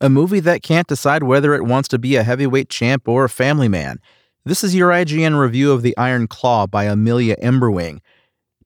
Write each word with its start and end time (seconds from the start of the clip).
A 0.00 0.08
movie 0.08 0.38
that 0.40 0.62
can't 0.62 0.86
decide 0.86 1.24
whether 1.24 1.54
it 1.54 1.64
wants 1.64 1.88
to 1.88 1.98
be 1.98 2.14
a 2.14 2.22
heavyweight 2.22 2.68
champ 2.68 3.08
or 3.08 3.24
a 3.24 3.28
family 3.28 3.66
man. 3.66 3.98
This 4.44 4.62
is 4.62 4.72
your 4.72 4.90
IGN 4.90 5.40
review 5.40 5.72
of 5.72 5.82
The 5.82 5.96
Iron 5.96 6.28
Claw 6.28 6.68
by 6.68 6.84
Amelia 6.84 7.34
Emberwing. 7.42 7.98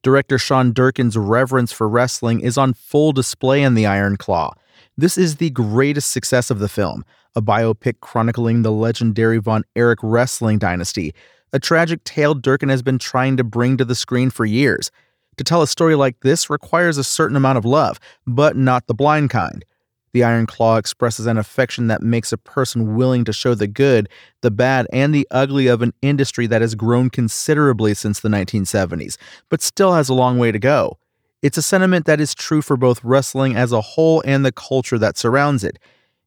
Director 0.03 0.37
Sean 0.37 0.73
Durkin's 0.73 1.17
reverence 1.17 1.71
for 1.71 1.89
wrestling 1.89 2.39
is 2.41 2.55
on 2.55 2.75
full 2.75 3.13
display 3.13 3.63
in 3.63 3.73
The 3.73 3.87
Iron 3.87 4.15
Claw. 4.15 4.53
This 4.95 5.17
is 5.17 5.37
the 5.37 5.49
greatest 5.49 6.11
success 6.11 6.51
of 6.51 6.59
the 6.59 6.69
film, 6.69 7.03
a 7.35 7.41
biopic 7.41 7.99
chronicling 7.99 8.61
the 8.61 8.71
legendary 8.71 9.39
Von 9.39 9.63
Erich 9.75 9.99
wrestling 10.03 10.59
dynasty, 10.59 11.15
a 11.51 11.59
tragic 11.59 12.03
tale 12.03 12.35
Durkin 12.35 12.69
has 12.69 12.83
been 12.83 12.99
trying 12.99 13.37
to 13.37 13.43
bring 13.43 13.77
to 13.77 13.85
the 13.85 13.95
screen 13.95 14.29
for 14.29 14.45
years. 14.45 14.91
To 15.37 15.43
tell 15.43 15.63
a 15.63 15.67
story 15.67 15.95
like 15.95 16.19
this 16.19 16.47
requires 16.51 16.99
a 16.99 17.03
certain 17.03 17.35
amount 17.35 17.57
of 17.57 17.65
love, 17.65 17.99
but 18.27 18.55
not 18.55 18.85
the 18.85 18.93
blind 18.93 19.31
kind. 19.31 19.65
The 20.13 20.23
Iron 20.23 20.45
Claw 20.45 20.77
expresses 20.77 21.25
an 21.25 21.37
affection 21.37 21.87
that 21.87 22.03
makes 22.03 22.31
a 22.31 22.37
person 22.37 22.95
willing 22.95 23.25
to 23.25 23.33
show 23.33 23.55
the 23.55 23.67
good, 23.67 24.07
the 24.41 24.51
bad, 24.51 24.87
and 24.93 25.13
the 25.13 25.27
ugly 25.31 25.67
of 25.67 25.81
an 25.81 25.93
industry 26.03 26.45
that 26.47 26.61
has 26.61 26.75
grown 26.75 27.09
considerably 27.09 27.95
since 27.95 28.19
the 28.19 28.29
1970s, 28.29 29.17
but 29.49 29.61
still 29.61 29.93
has 29.93 30.09
a 30.09 30.13
long 30.13 30.37
way 30.37 30.51
to 30.51 30.59
go. 30.59 30.97
It's 31.41 31.57
a 31.57 31.63
sentiment 31.63 32.05
that 32.05 32.21
is 32.21 32.35
true 32.35 32.61
for 32.61 32.77
both 32.77 33.03
wrestling 33.03 33.55
as 33.55 33.71
a 33.71 33.81
whole 33.81 34.21
and 34.25 34.45
the 34.45 34.51
culture 34.51 34.99
that 34.99 35.17
surrounds 35.17 35.63
it. 35.63 35.79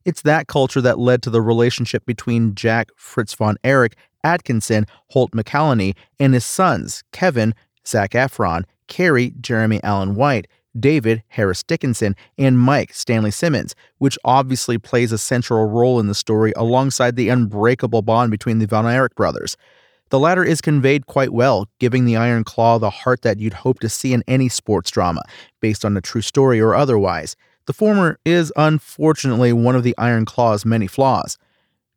It's 0.05 0.23
that 0.23 0.49
culture 0.49 0.81
that 0.81 0.99
led 0.99 1.23
to 1.23 1.31
the 1.31 1.41
relationship 1.41 2.05
between 2.05 2.55
Jack 2.55 2.91
Fritz 2.97 3.35
von 3.35 3.57
Erich 3.65 3.97
Adkisson, 4.25 4.89
Holt 5.11 5.31
McCallany, 5.31 5.95
and 6.19 6.35
his 6.35 6.45
sons, 6.45 7.05
Kevin, 7.13 7.55
Zac 7.87 8.11
Efron, 8.11 8.65
Kerry, 8.89 9.33
Jeremy 9.41 9.81
Allen 9.83 10.17
White, 10.17 10.49
David, 10.79 11.23
Harris 11.29 11.63
Dickinson, 11.63 12.15
and 12.39 12.59
Mike, 12.59 12.93
Stanley 12.93 13.31
Simons, 13.31 13.75
which 13.99 14.19
obviously 14.25 14.79
plays 14.79 15.13
a 15.13 15.19
central 15.19 15.67
role 15.67 16.01
in 16.01 16.07
the 16.07 16.15
story 16.15 16.53
alongside 16.57 17.17
the 17.17 17.29
unbreakable 17.29 18.03
bond 18.03 18.31
between 18.31 18.59
the 18.59 18.67
Von 18.67 18.87
Erich 18.87 19.15
brothers. 19.15 19.57
The 20.11 20.19
latter 20.21 20.45
is 20.45 20.61
conveyed 20.61 21.07
quite 21.07 21.33
well, 21.33 21.67
giving 21.81 22.05
the 22.05 22.17
Iron 22.17 22.45
Claw 22.45 22.79
the 22.79 22.91
heart 22.91 23.23
that 23.23 23.41
you'd 23.41 23.55
hope 23.55 23.81
to 23.81 23.89
see 23.89 24.13
in 24.13 24.23
any 24.29 24.49
sports 24.49 24.91
drama, 24.91 25.23
based 25.61 25.85
on 25.85 25.97
a 25.97 26.01
true 26.01 26.21
story 26.21 26.61
or 26.61 26.75
otherwise. 26.75 27.35
The 27.67 27.73
former 27.73 28.19
is 28.25 28.53
unfortunately 28.55 29.53
one 29.53 29.75
of 29.75 29.83
the 29.83 29.97
Iron 29.99 30.25
Claw's 30.25 30.65
many 30.65 30.87
flaws. 30.87 31.37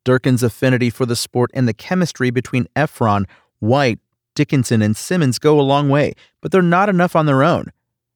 Durkin's 0.03 0.41
affinity 0.41 0.89
for 0.89 1.05
the 1.05 1.15
sport 1.15 1.51
and 1.53 1.67
the 1.67 1.73
chemistry 1.73 2.31
between 2.31 2.67
Efron, 2.75 3.25
White, 3.59 3.99
Dickinson, 4.33 4.81
and 4.81 4.97
Simons 4.97 5.37
go 5.37 5.59
a 5.59 5.61
long 5.61 5.89
way, 5.89 6.13
but 6.41 6.51
they're 6.51 6.61
not 6.63 6.89
enough 6.89 7.15
on 7.15 7.27
their 7.27 7.43
own. 7.43 7.71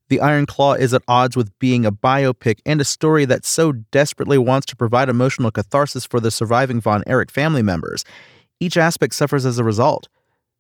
The 0.09 0.20
Iron 0.20 0.46
Claw 0.46 0.73
is 0.73 0.94
at 0.94 1.02
odds 1.08 1.36
with 1.36 1.58
being 1.59 1.86
a 1.86 1.92
biopic 1.92 2.59
and 2.66 2.82
a 2.82 2.86
story 2.86 3.26
that 3.26 3.46
so 3.46 3.72
desperately 3.72 4.38
wants 4.38 4.66
to 4.68 4.76
provide 4.76 5.09
emotional 5.09 5.52
catharsis 5.52 6.06
for 6.06 6.20
the 6.20 6.32
surviving 6.32 6.82
Von 6.82 7.04
Erich 7.08 7.32
family 7.32 7.62
members. 7.62 8.03
Each 8.59 8.78
aspect 8.78 9.16
suffers 9.16 9.46
as 9.46 9.59
a 9.59 9.64
result. 9.64 10.08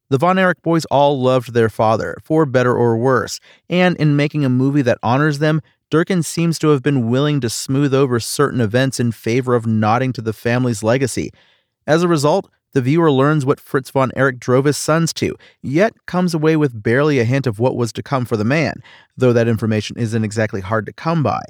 The 0.09 0.17
Von 0.17 0.37
Erich 0.37 0.61
boys 0.61 0.85
all 0.85 1.21
loved 1.21 1.53
their 1.53 1.69
father, 1.69 2.17
for 2.23 2.45
better 2.45 2.75
or 2.75 2.97
worse, 2.97 3.39
and 3.69 3.97
in 3.97 4.15
making 4.15 4.45
a 4.45 4.49
movie 4.49 4.81
that 4.83 4.99
honors 5.01 5.39
them, 5.39 5.61
Durkin 5.89 6.23
seems 6.23 6.57
to 6.59 6.69
have 6.69 6.81
been 6.81 7.09
willing 7.09 7.39
to 7.41 7.49
smooth 7.49 7.93
over 7.93 8.19
certain 8.19 8.61
events 8.61 8.99
in 8.99 9.11
favor 9.11 9.55
of 9.55 9.67
nodding 9.67 10.13
to 10.13 10.21
the 10.21 10.33
family's 10.33 10.83
legacy. 10.83 11.31
As 11.85 12.01
a 12.01 12.07
result, 12.07 12.49
the 12.73 12.81
viewer 12.81 13.11
learns 13.11 13.45
what 13.45 13.59
Fritz 13.59 13.89
von 13.89 14.11
Erich 14.15 14.39
drove 14.39 14.65
his 14.65 14.77
sons 14.77 15.13
to, 15.13 15.35
yet 15.61 15.93
comes 16.05 16.33
away 16.33 16.55
with 16.55 16.83
barely 16.83 17.19
a 17.19 17.23
hint 17.23 17.47
of 17.47 17.59
what 17.59 17.75
was 17.75 17.93
to 17.93 18.03
come 18.03 18.25
for 18.25 18.35
the 18.35 18.43
man, 18.43 18.81
though 19.15 19.33
that 19.33 19.47
information 19.47 19.97
isn't 19.97 20.23
exactly 20.23 20.61
hard 20.61 20.85
to 20.85 20.93
come 20.93 21.23
by. 21.23 21.41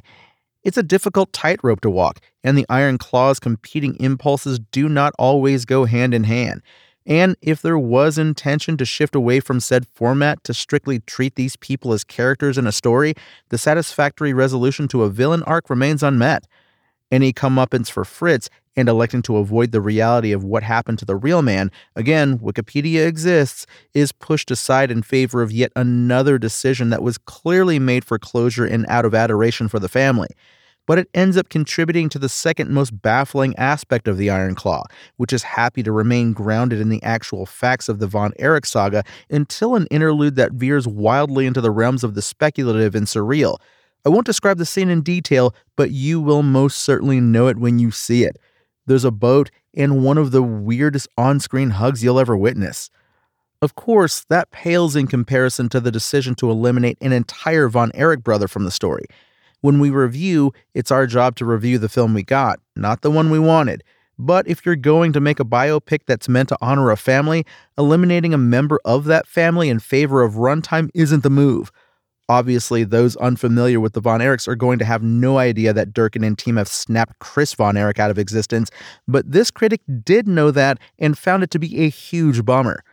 It's 0.64 0.78
a 0.78 0.84
difficult 0.84 1.34
tightrope 1.34 1.82
to 1.82 1.90
walk, 1.90 2.20
and 2.44 2.58
the 2.58 2.66
Iron 2.70 2.98
Claw's 2.98 3.40
competing 3.40 3.96
impulses 4.00 4.60
do 4.72 4.88
not 4.88 5.14
always 5.18 5.66
go 5.66 5.86
hand 5.86 6.14
in 6.14 6.24
hand. 6.24 6.62
And 7.06 7.36
if 7.42 7.62
there 7.62 7.78
was 7.78 8.18
intention 8.18 8.78
to 8.78 8.86
shift 8.86 9.14
away 9.14 9.42
from 9.42 9.60
said 9.60 9.86
format 9.94 10.44
to 10.46 10.54
strictly 10.54 11.00
treat 11.00 11.36
these 11.36 11.58
people 11.58 11.92
as 11.92 12.06
characters 12.06 12.58
in 12.58 12.66
a 12.66 12.72
story, 12.72 13.14
the 13.50 13.58
satisfactory 13.58 14.34
resolution 14.34 14.88
to 14.90 15.04
a 15.04 15.10
villain 15.10 15.44
arc 15.44 15.70
remains 15.70 16.02
unmet. 16.02 16.48
Any 17.14 17.32
comeuppance 17.32 17.92
for 17.92 18.06
Fritz 18.06 18.50
and 18.76 18.90
electing 18.90 19.22
to 19.22 19.38
avoid 19.38 19.72
the 19.72 19.82
reality 19.82 20.32
of 20.32 20.44
what 20.44 20.64
happened 20.64 20.98
to 20.98 21.06
the 21.06 21.16
real 21.16 21.44
man, 21.44 21.70
again, 21.96 22.40
Wikipedia 22.40 23.06
exists, 23.06 23.68
is 23.94 24.12
pushed 24.12 24.50
aside 24.50 24.90
in 24.90 25.04
favor 25.04 25.44
of 25.44 25.52
yet 25.52 25.72
another 25.76 26.40
decision 26.40 26.90
that 26.90 27.04
was 27.04 27.20
clearly 27.20 27.78
made 27.78 28.04
for 28.04 28.18
closure 28.18 28.66
and 28.66 28.88
out 28.90 29.06
of 29.06 29.14
adoration 29.14 29.68
for 29.68 29.78
the 29.78 29.88
family. 29.88 30.30
But 30.88 30.98
it 30.98 31.08
ends 31.14 31.38
up 31.38 31.50
contributing 31.50 32.10
to 32.10 32.18
the 32.18 32.28
second 32.28 32.72
most 32.72 33.00
baffling 33.00 33.56
aspect 33.58 34.08
of 34.08 34.18
the 34.18 34.32
Iron 34.32 34.56
Claw, 34.56 34.82
which 35.18 35.34
is 35.34 35.44
happy 35.44 35.84
to 35.84 35.92
remain 35.92 36.34
grounded 36.34 36.82
in 36.82 36.90
the 36.90 37.04
actual 37.04 37.46
facts 37.46 37.90
of 37.90 38.00
the 38.00 38.08
Von 38.08 38.34
Erich 38.40 38.66
saga 38.66 39.04
until 39.30 39.76
an 39.76 39.86
interlude 39.92 40.36
that 40.38 40.54
veers 40.54 40.88
wildly 40.88 41.46
into 41.46 41.62
the 41.62 41.70
realms 41.70 42.04
of 42.04 42.16
the 42.16 42.24
speculative 42.24 42.96
and 42.96 43.06
surreal. 43.06 43.60
I 44.06 44.10
won't 44.10 44.26
describe 44.26 44.58
the 44.58 44.66
scene 44.66 44.90
in 44.90 45.02
detail, 45.02 45.56
but 45.76 45.92
you 45.92 46.20
will 46.20 46.44
most 46.44 46.80
certainly 46.80 47.20
know 47.22 47.48
it 47.48 47.58
when 47.58 47.80
you 47.80 47.92
see 47.92 48.24
it 48.24 48.38
there's 48.86 49.06
a 49.06 49.12
boat, 49.12 49.50
and 49.76 50.04
one 50.04 50.18
of 50.18 50.32
the 50.32 50.44
weirdest 50.44 51.08
on 51.18 51.40
screen 51.40 51.72
hugs 51.72 52.04
you'll 52.04 52.20
ever 52.20 52.36
witness. 52.36 52.90
Of 53.62 53.76
course, 53.76 54.26
that 54.30 54.52
pales 54.52 54.96
in 54.96 55.08
comparison 55.08 55.70
to 55.70 55.80
the 55.80 55.92
decision 55.92 56.36
to 56.36 56.52
eliminate 56.52 56.98
an 57.00 57.14
entire 57.14 57.70
Von 57.70 57.92
Erich 57.94 58.24
brother 58.24 58.48
from 58.48 58.66
the 58.66 58.72
story. 58.72 59.06
When 59.62 59.80
we 59.80 59.90
review, 59.90 60.52
it's 60.74 60.92
our 60.92 61.08
job 61.08 61.38
to 61.38 61.46
review 61.46 61.78
the 61.78 61.88
film 61.88 62.14
we 62.14 62.24
got, 62.24 62.60
not 62.76 63.02
the 63.02 63.12
one 63.12 63.30
we 63.30 63.40
wanted. 63.40 63.84
But 64.20 64.48
if 64.48 64.66
you're 64.66 64.76
going 64.76 65.14
to 65.14 65.22
make 65.22 65.40
a 65.40 65.46
biopic 65.46 66.02
that's 66.06 66.28
meant 66.28 66.50
to 66.50 66.58
honor 66.62 66.92
a 66.92 66.98
family, 66.98 67.46
eliminating 67.78 68.34
a 68.34 68.38
member 68.38 68.80
of 68.84 69.06
that 69.06 69.26
family 69.26 69.70
in 69.70 69.80
favor 69.80 70.22
of 70.22 70.34
runtime 70.34 70.90
isn't 70.94 71.24
the 71.24 71.30
move. 71.30 71.72
Obviously, 72.30 72.84
those 72.84 73.18
unfamiliar 73.18 73.80
with 73.80 73.94
the 73.94 74.00
Von 74.00 74.22
Erichs 74.22 74.48
are 74.48 74.56
going 74.56 74.80
to 74.80 74.86
have 74.86 75.04
no 75.04 75.38
idea 75.38 75.74
that 75.74 75.94
Durkin 75.94 76.24
and 76.24 76.38
team 76.38 76.56
have 76.56 76.70
snapped 76.70 77.20
Chris 77.20 77.54
Von 77.54 77.76
Erich 77.76 78.00
out 78.00 78.12
of 78.12 78.18
existence, 78.18 78.72
but 79.08 79.30
this 79.30 79.52
critic 79.52 79.82
did 80.04 80.28
know 80.28 80.50
that 80.52 80.80
and 81.00 81.18
found 81.18 81.44
it 81.44 81.52
to 81.52 81.60
be 81.60 81.82
a 81.82 81.90
huge 81.90 82.46
bummer. 82.46 82.84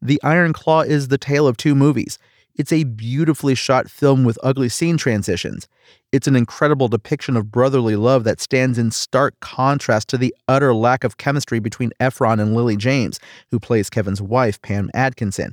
The 0.00 0.20
Iron 0.22 0.52
Claw 0.52 0.82
is 0.82 1.08
the 1.08 1.18
tale 1.18 1.48
of 1.48 1.56
two 1.56 1.74
movies. 1.74 2.18
It's 2.54 2.72
a 2.72 2.84
beautifully 2.84 3.54
shot 3.54 3.90
film 3.90 4.24
with 4.24 4.38
ugly 4.42 4.68
scene 4.68 4.96
transitions. 4.96 5.66
It's 6.12 6.26
an 6.28 6.36
incredible 6.36 6.88
depiction 6.88 7.36
of 7.36 7.50
brotherly 7.50 7.96
love 7.96 8.24
that 8.24 8.40
stands 8.40 8.78
in 8.78 8.90
stark 8.90 9.38
contrast 9.40 10.08
to 10.08 10.18
the 10.18 10.34
utter 10.48 10.74
lack 10.74 11.02
of 11.02 11.16
chemistry 11.16 11.60
between 11.60 11.92
Efron 11.98 12.40
and 12.40 12.54
Lily 12.54 12.76
James, 12.76 13.18
who 13.50 13.58
plays 13.58 13.88
Kevin's 13.88 14.20
wife, 14.20 14.60
Pam 14.60 14.90
Adkisson. 14.94 15.52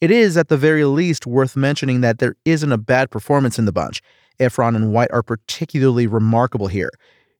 It 0.00 0.10
is, 0.10 0.36
at 0.36 0.48
the 0.48 0.56
very 0.56 0.84
least, 0.84 1.26
worth 1.26 1.56
mentioning 1.56 2.02
that 2.02 2.18
there 2.18 2.36
isn't 2.44 2.72
a 2.72 2.78
bad 2.78 3.10
performance 3.10 3.58
in 3.58 3.64
the 3.64 3.72
bunch. 3.72 4.00
Efron 4.38 4.76
and 4.76 4.92
White 4.92 5.10
are 5.12 5.22
particularly 5.22 6.06
remarkable 6.06 6.68
here. 6.68 6.90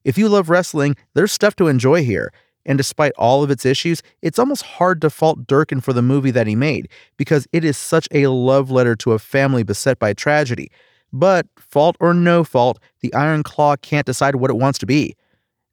If 0.05 0.19
you 0.19 0.29
love 0.29 0.51
wrestling, 0.51 0.97
there's 1.15 1.33
stuff 1.33 1.55
to 1.57 1.69
enjoy 1.69 2.03
here. 2.03 2.33
And 2.67 2.77
despite 2.77 3.13
all 3.17 3.43
of 3.43 3.51
its 3.51 3.65
issues, 3.65 4.03
it's 4.21 4.39
almost 4.39 4.63
hard 4.63 5.01
to 5.03 5.11
fault 5.11 5.47
Durkin 5.47 5.81
for 5.81 5.93
the 5.93 6.03
movie 6.03 6.33
that 6.33 6.47
he 6.47 6.57
made, 6.57 6.89
because 7.17 7.47
it 7.53 7.65
is 7.65 7.79
such 7.79 8.09
a 8.11 8.27
love 8.27 8.71
letter 8.71 8.97
to 8.97 9.13
a 9.13 9.19
family 9.19 9.63
beset 9.63 9.99
by 9.99 10.13
tragedy. 10.13 10.71
But, 11.13 11.47
fault 11.57 11.97
or 12.01 12.13
no 12.13 12.45
fault, 12.45 12.79
the 13.01 13.15
Iron 13.15 13.43
Claw 13.43 13.77
can't 13.77 14.05
decide 14.05 14.37
what 14.37 14.51
it 14.51 14.57
wants 14.59 14.79
to 14.81 14.87
be. 14.87 15.17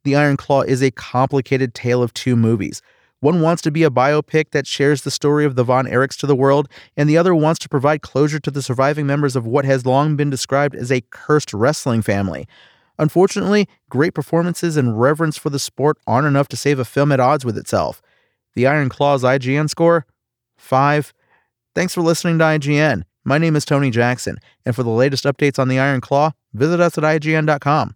The 0.04 0.16
Iron 0.16 0.38
Claw 0.38 0.62
is 0.62 0.82
a 0.82 0.92
complicated 0.92 1.74
tale 1.74 2.04
of 2.04 2.14
two 2.14 2.36
movies. 2.36 2.82
One 3.26 3.42
wants 3.42 3.64
to 3.64 3.72
be 3.72 3.84
a 3.84 3.90
biopic 3.90 4.52
that 4.52 4.68
shares 4.68 5.02
the 5.02 5.10
story 5.10 5.46
of 5.46 5.56
the 5.56 5.64
Von 5.64 5.88
Erichs 5.88 6.16
to 6.18 6.28
the 6.28 6.36
world, 6.36 6.70
and 6.96 7.10
the 7.10 7.18
other 7.18 7.34
wants 7.34 7.58
to 7.62 7.68
provide 7.68 8.04
closure 8.04 8.40
to 8.40 8.52
the 8.52 8.62
surviving 8.62 9.08
members 9.08 9.36
of 9.36 9.48
what 9.48 9.66
has 9.66 9.84
long 9.84 10.16
been 10.16 10.30
described 10.30 10.76
as 10.76 10.92
a 10.92 11.02
cursed 11.10 11.52
wrestling 11.52 12.04
family. 12.04 12.48
Unfortunately, 13.00 13.68
great 13.90 14.14
performances 14.14 14.78
and 14.78 15.02
reverence 15.02 15.40
for 15.40 15.50
the 15.50 15.58
sport 15.58 15.98
aren't 16.06 16.28
enough 16.28 16.48
to 16.50 16.56
save 16.56 16.78
a 16.78 16.86
film 16.86 17.12
at 17.12 17.20
odds 17.20 17.44
with 17.44 17.58
itself. 17.58 18.00
The 18.54 18.68
Iron 18.68 18.90
Claw's 18.90 19.24
IGN 19.24 19.72
score? 19.72 20.06
5. 20.60 21.12
Thanks 21.74 21.96
for 21.96 22.02
listening 22.02 22.38
to 22.38 22.44
IGN. 22.44 23.06
My 23.24 23.40
name 23.40 23.56
is 23.56 23.66
Tony 23.66 23.90
Jackson, 23.90 24.38
and 24.68 24.76
for 24.76 24.84
the 24.84 24.92
latest 24.92 25.24
updates 25.24 25.58
on 25.58 25.68
the 25.68 25.80
Iron 25.80 26.00
Claw, 26.00 26.34
visit 26.54 26.80
us 26.80 26.96
at 26.96 27.04
IGN.com. 27.04 27.96